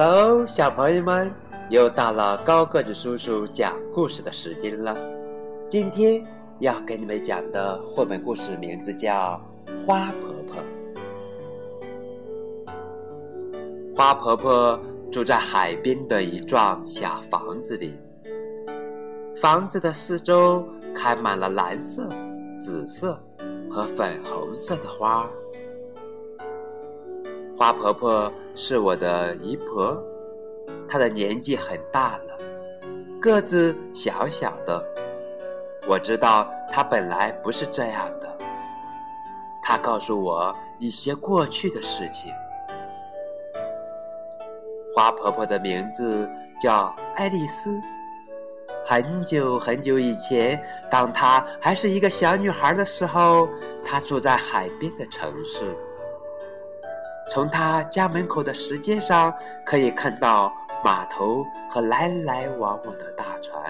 [0.00, 1.28] Hello，小朋友们，
[1.70, 4.96] 又到了高个子叔叔讲故事的时间了。
[5.68, 6.24] 今天
[6.60, 9.42] 要给你们讲的绘本故事名字叫
[9.84, 10.62] 《花婆婆》。
[13.96, 14.78] 花婆婆
[15.10, 17.92] 住在海边的一幢小房子里，
[19.42, 22.08] 房子的四周开满了蓝色、
[22.60, 23.20] 紫色
[23.68, 25.28] 和粉红色的花。
[27.56, 29.96] 花婆婆是我的姨婆，
[30.88, 32.36] 她的年纪很大了，
[33.20, 34.84] 个子小小的。
[35.86, 38.36] 我知道她本来不是这样的。
[39.62, 42.32] 她告诉我一些过去的事情。
[44.92, 46.28] 花婆婆的名字
[46.60, 47.80] 叫爱丽丝。
[48.84, 53.48] 很久很久以前，当她还是一个小女孩的时候，
[53.84, 55.76] 她住在海边的城市。
[57.28, 59.32] 从他家门口的石阶上，
[59.64, 60.50] 可以看到
[60.82, 63.62] 码头和来来往往的大船。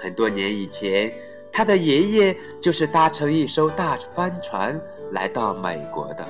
[0.00, 1.12] 很多年以前，
[1.52, 4.80] 他的爷爷就是搭乘一艘大帆船
[5.12, 6.26] 来到美国的。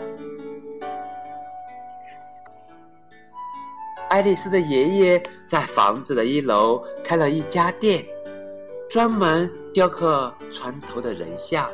[4.10, 8.04] 爱丽丝的爷爷在房子的一楼开了一家店，
[8.90, 11.70] 专门雕刻船头的人像，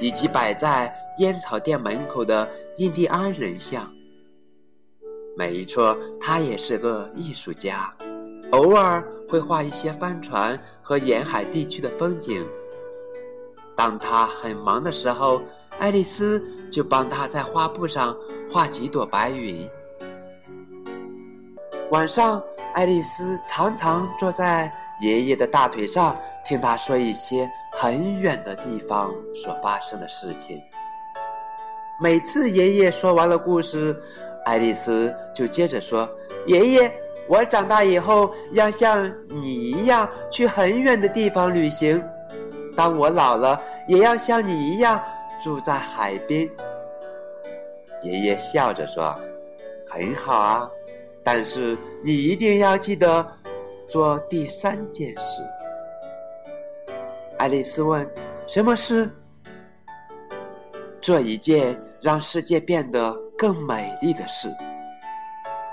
[0.00, 2.48] 以及摆在烟草店门口的。
[2.76, 3.88] 印第安人像，
[5.36, 7.94] 没错，他也是个艺术家，
[8.50, 12.44] 偶尔会画一些帆船和沿海地区的风景。
[13.76, 15.40] 当他很忙的时候，
[15.78, 18.16] 爱丽丝就帮他在画布上
[18.50, 19.70] 画几朵白云。
[21.92, 22.42] 晚上，
[22.74, 30.60] 爱丽丝常常坐在爷爷的大腿上，听他说一些很远的地方所发生的事情。
[32.00, 33.96] 每次爷爷说完了故事，
[34.44, 36.08] 爱丽丝就接着说
[36.46, 36.92] ：“爷爷，
[37.28, 42.02] 我长大以后要像你一样去很远的地方旅行。
[42.76, 45.00] 当我老了，也要像你一样
[45.42, 46.48] 住在海边。”
[48.02, 49.16] 爷爷笑着说
[49.88, 50.68] ：“很好啊，
[51.22, 53.24] 但是你一定要记得
[53.88, 55.42] 做第三件事。”
[57.38, 58.04] 爱丽丝问
[58.48, 59.08] ：“什么事？”
[61.04, 64.48] 做一件让世界变得更美丽的事。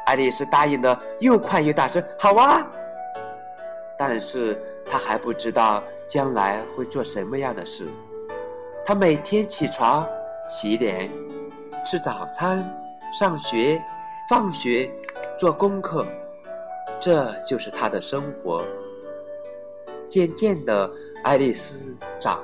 [0.05, 2.61] 爱丽丝答应的又快又大声：“好啊！”
[3.97, 7.87] 但是她还不知道将来会做什么样的事。
[8.83, 10.05] 她每天起床、
[10.49, 11.09] 洗脸、
[11.85, 12.69] 吃早餐、
[13.17, 13.81] 上学、
[14.29, 14.91] 放学、
[15.39, 16.05] 做功课，
[16.99, 18.65] 这就是她的生活。
[20.09, 20.91] 渐渐的，
[21.23, 22.43] 爱丽丝长。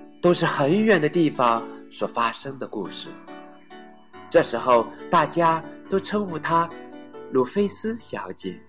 [0.21, 3.09] 都是很远的地方所发生的故事。
[4.29, 6.69] 这时候，大家都称呼她
[7.31, 8.61] 鲁菲斯小姐。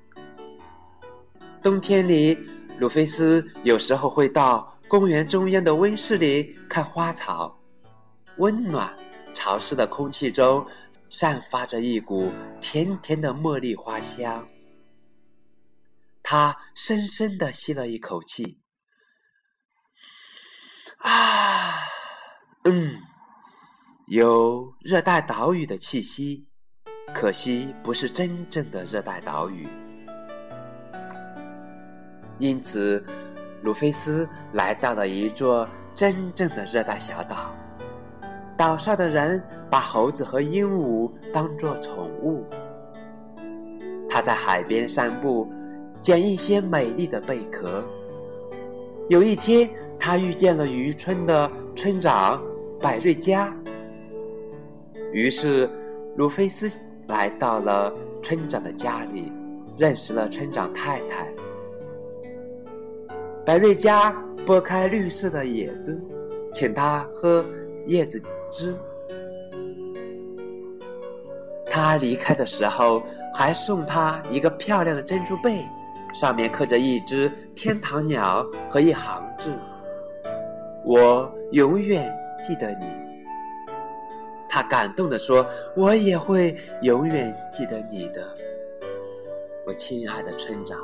[1.62, 2.36] 冬天里，
[2.78, 7.56] 鲁菲斯有时候会到公园中央的温室里看花草。
[8.38, 8.92] 温暖、
[9.34, 10.66] 潮湿的空气中
[11.10, 14.48] 散发着一股甜甜的茉莉花香。
[16.22, 18.61] 他深深的吸了一口气。
[21.02, 21.74] 啊，
[22.62, 22.94] 嗯，
[24.06, 26.46] 有热带岛屿的气息，
[27.12, 29.66] 可惜不是真正的热带岛屿。
[32.38, 33.04] 因此，
[33.62, 37.52] 鲁菲斯来到了一座真正的热带小岛。
[38.56, 42.46] 岛上的人把猴子和鹦鹉当作宠物。
[44.08, 45.52] 他在海边散步，
[46.00, 47.84] 捡一些美丽的贝壳。
[49.08, 49.68] 有一天。
[50.04, 52.42] 他遇见了渔村的村长
[52.80, 53.54] 百瑞佳，
[55.12, 55.70] 于是
[56.16, 56.68] 鲁菲斯
[57.06, 59.32] 来到了村长的家里，
[59.78, 61.32] 认识了村长太太。
[63.46, 64.10] 百瑞佳
[64.44, 66.02] 拨开绿色的叶子，
[66.52, 67.46] 请他喝
[67.86, 68.20] 叶子
[68.50, 68.74] 汁。
[71.70, 75.64] 他离开的时候，还送他一个漂亮的珍珠贝，
[76.12, 79.56] 上面刻着一只天堂鸟和一行字。
[80.84, 82.12] 我永远
[82.42, 82.86] 记得你。
[84.48, 88.22] 他感动地说：“我也会永远记得你的，
[89.66, 90.78] 我亲爱的村长。”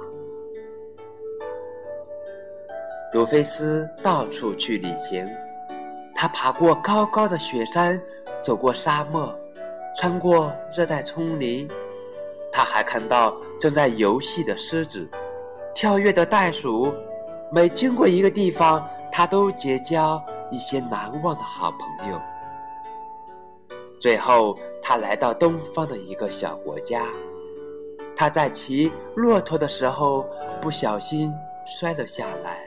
[3.13, 5.29] 鲁菲斯到处去旅行，
[6.15, 8.01] 他爬过高高的雪山，
[8.43, 9.35] 走过沙漠，
[9.97, 11.69] 穿过热带丛林。
[12.51, 15.07] 他还看到正在游戏的狮子，
[15.75, 16.93] 跳跃的袋鼠。
[17.51, 22.21] 每经过一个地方，他都结交一些难忘的好朋友。
[24.01, 27.05] 最后，他来到东方的一个小国家。
[28.15, 30.27] 他在骑骆驼的时候
[30.61, 31.33] 不小心
[31.67, 32.59] 摔了下来，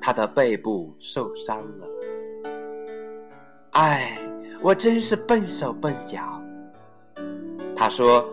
[0.00, 1.86] 他的背部受伤了。
[3.72, 4.18] 唉，
[4.62, 6.20] 我真是笨手笨脚。
[7.74, 8.24] 他说：“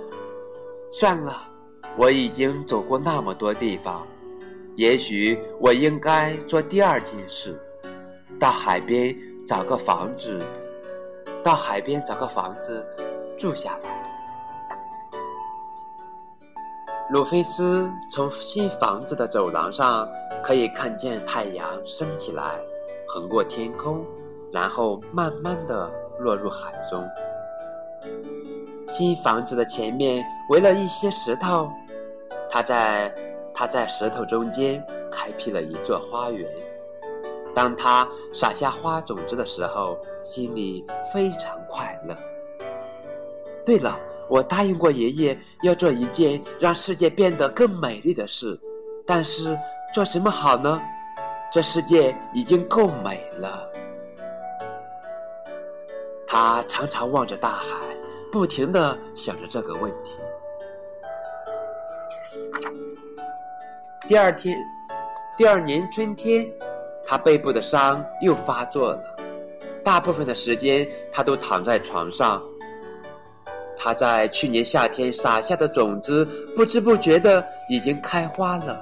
[0.94, 1.44] 算了，
[1.98, 4.08] 我已经走过那么多地方，
[4.76, 7.60] 也许我应该做第二件事，
[8.40, 9.16] 到海边
[9.48, 10.42] 找个房子。”
[11.44, 12.86] 到海边找个房子
[13.38, 13.90] 住下来。
[17.12, 20.08] 鲁菲斯从新房子的走廊上
[20.42, 22.58] 可以看见太阳升起来，
[23.06, 24.06] 横过天空，
[24.54, 27.06] 然后慢慢的落入海中。
[28.88, 31.70] 新房子的前面围了一些石头，
[32.50, 33.14] 他在
[33.54, 36.50] 他在石头中间开辟了一座花园。
[37.54, 40.84] 当他撒下花种子的时候，心里
[41.14, 42.18] 非常快乐。
[43.64, 43.98] 对了，
[44.28, 48.60] 我答应过爷爷要做一件让世界变得更美丽的事，
[49.06, 49.58] 但是
[49.94, 50.82] 做什么好呢？
[51.52, 53.70] 这世界已经够美了。
[56.26, 57.76] 他常常望着大海，
[58.32, 60.16] 不停的想着这个问题。
[64.06, 64.58] 第二天，
[65.38, 66.46] 第二年春天。
[67.06, 69.04] 他背部的伤又发作了，
[69.84, 72.42] 大部分的时间他都躺在床上。
[73.78, 78.82] 他在去年夏天撒下的种子，不知不觉的已经开花了。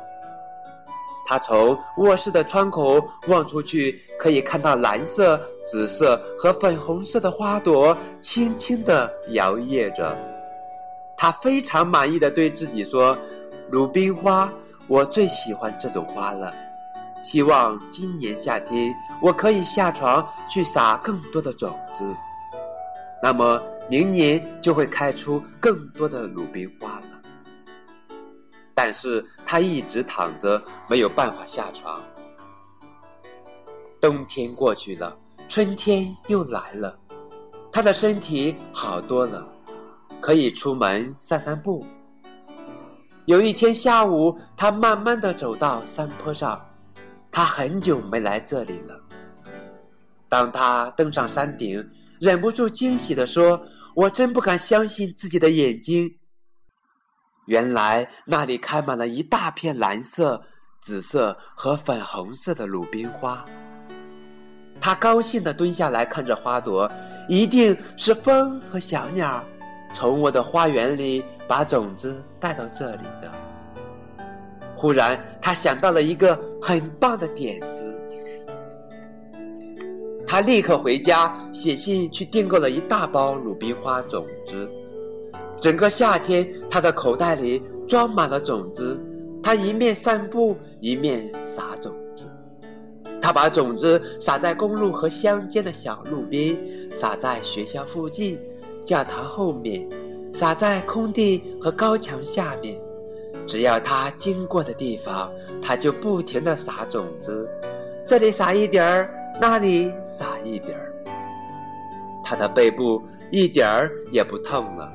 [1.25, 10.15] 他从卧室的窗口望出去，可以看到蓝色、紫色和粉红色的花朵轻轻地摇曳着。
[11.15, 13.17] 他非常满意的对自己说
[13.69, 14.51] ：“鲁冰花，
[14.91, 16.53] 我最喜欢这种花了。”
[17.23, 22.13] 希望今年夏天我可以下床去撒更多的种子，
[23.23, 27.05] 那么明年就会开出更多的鲁冰花了。
[28.75, 32.01] 但是他一直躺着，没有办法下床。
[34.01, 35.15] 冬天过去了，
[35.47, 36.99] 春天又来了，
[37.71, 39.47] 他的身体好多了，
[40.19, 41.85] 可以出门散散步。
[43.25, 46.59] 有一天下午，他慢慢的走到山坡上。
[47.31, 48.99] 他很久没来这里了。
[50.27, 51.87] 当他登上山顶，
[52.19, 53.61] 忍不住惊喜地说
[53.95, 56.09] ：“我真不敢相信自己的眼睛。
[57.45, 60.41] 原来那里开满了一大片蓝色、
[60.81, 63.45] 紫色和粉红色的鲁冰花。”
[64.81, 66.91] 他高兴地蹲下来看着花朵，
[67.29, 69.45] 一定是风和小鸟
[69.93, 73.31] 从我的花园里把种子带到这里的。
[74.75, 77.97] 忽然，他想到了一个很棒的点子。
[80.25, 84.69] 他立刻回家写信去订购了一大包鲁冰花种子。
[85.57, 88.99] 整个夏天，他的口袋里装满了种子。
[89.43, 92.25] 他一面散步，一面撒种子。
[93.19, 96.57] 他把种子撒在公路和乡间的小路边，
[96.95, 98.39] 撒在学校附近、
[98.91, 99.87] 教堂后面，
[100.33, 102.77] 撒在空地和高墙下面。
[103.47, 105.31] 只要他经过的地方，
[105.63, 107.49] 他就不停地撒种子，
[108.05, 110.93] 这里撒一点儿，那里撒一点儿。
[112.21, 114.91] 他的背部一点儿也不痛了，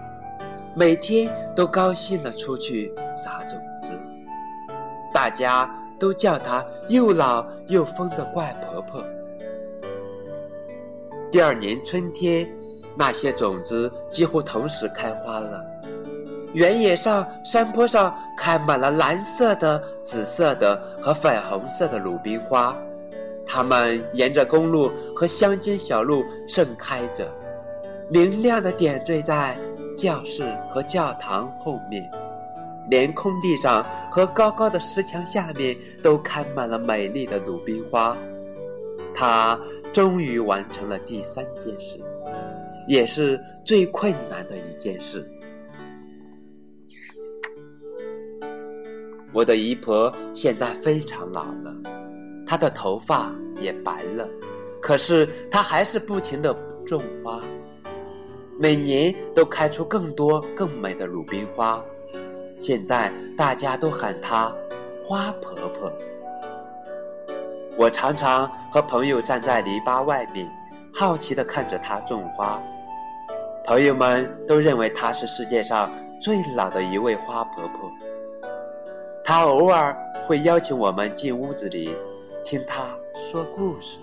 [0.77, 3.99] 每天都高兴地出去撒种子。
[5.11, 9.03] 大家都叫他又老又疯的怪婆婆。
[11.33, 12.47] 第二年春天，
[12.97, 15.65] 那些种子几乎同时开花了。
[16.53, 22.75] 原野上、山坡上开满了蓝色的、紫色的和粉红色的鲁冰花，
[23.45, 27.31] 它们沿着公路和乡间小路盛开着，
[28.09, 29.59] 明亮的点缀在
[29.99, 32.11] 教室和教堂后面，
[32.89, 38.17] 连空地上和高高的石墙下面都开满了美丽的鲁冰花。
[39.15, 39.59] 他
[39.93, 42.01] 终于完成了第三件事，
[42.87, 45.29] 也是最困难的一件事。
[49.33, 51.75] 我的姨婆现在非常老了，
[52.47, 54.27] 她的头发也白了，
[54.81, 56.55] 可是她还是不停的
[56.87, 57.43] 种花，
[58.59, 61.85] 每年都开出更多更美的鲁冰花。
[62.59, 64.51] 现在大家都喊她
[65.03, 65.93] 花婆婆。
[67.77, 70.51] 我常常和朋友站在篱笆外面，
[70.95, 72.63] 好奇的看着她种花。
[73.67, 77.91] 朋友们都认为她是世界上最老的一位花婆婆。
[79.25, 79.95] 她偶尔
[80.25, 81.93] 会邀请我们进屋子里，
[82.45, 83.99] 听她说故事。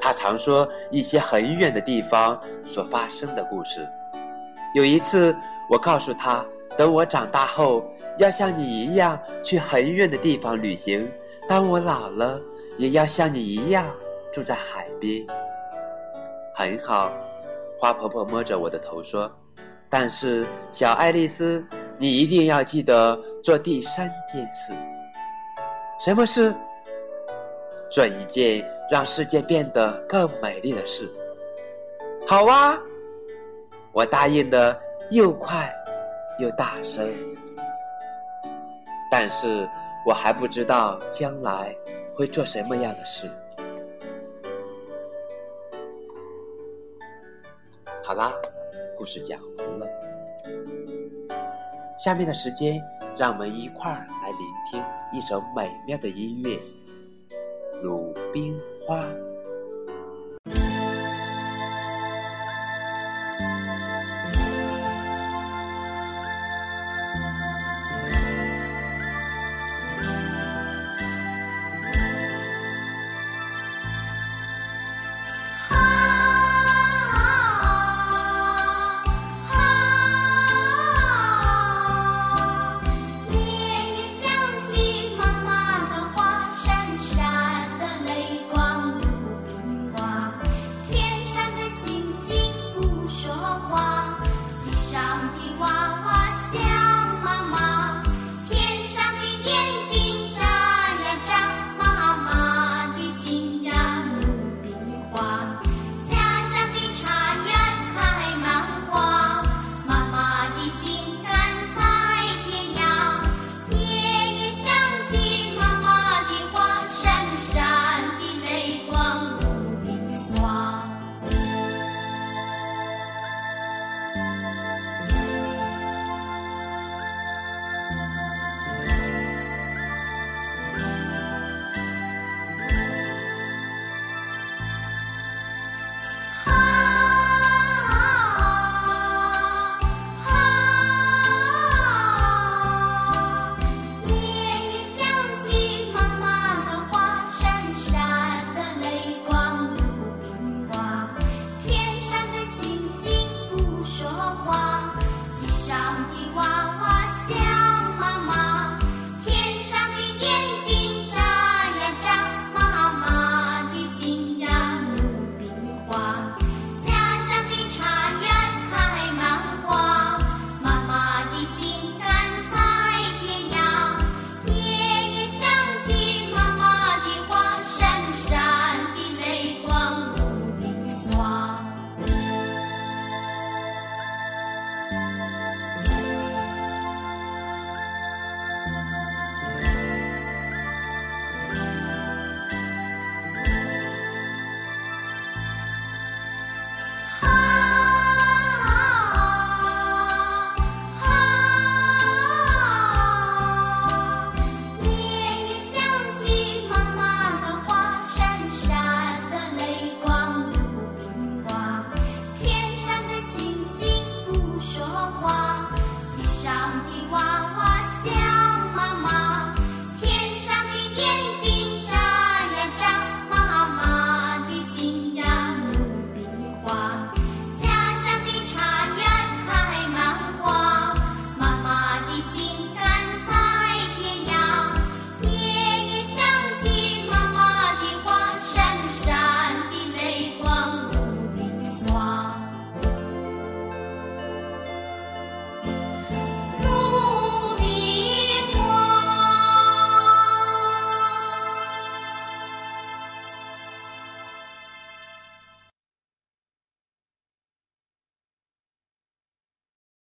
[0.00, 3.84] 她常说一些很远的地方所发生的故事。
[4.76, 5.34] 有一次，
[5.68, 6.44] 我告诉她。
[6.78, 7.84] 等我长大后，
[8.18, 11.06] 要像你一样去很远的地方旅行。
[11.46, 12.40] 当我老了，
[12.78, 13.84] 也要像你一样
[14.32, 15.26] 住在海边。
[16.54, 17.12] 很好，
[17.82, 19.28] 花婆婆摸着我的头说
[19.90, 21.66] ：“但是，小爱丽丝，
[21.98, 24.72] 你一定要记得做第三件事。
[25.98, 26.54] 什么事？
[27.90, 31.10] 做一件让世界变得更美丽的事。”
[32.24, 32.78] 好啊，
[33.90, 35.68] 我答应的又快。
[36.38, 37.12] 又大声，
[39.10, 39.68] 但是
[40.06, 41.76] 我还不知道将来
[42.14, 43.28] 会做什么样的事。
[48.12, 48.30] 好啦，
[48.98, 49.86] 故事讲完了，
[51.98, 52.78] 下面的时间
[53.16, 54.38] 让我们一块儿来聆
[54.70, 56.50] 听一首美妙的音乐
[57.80, 59.02] 《鲁冰花》。